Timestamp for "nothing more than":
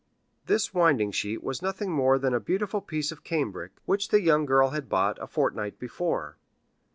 1.61-2.33